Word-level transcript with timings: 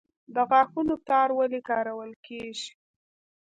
د 0.33 0.35
غاښونو 0.49 0.95
تار 1.09 1.29
ولې 1.39 1.59
کارول 1.69 2.11
کیږي؟ 2.25 2.69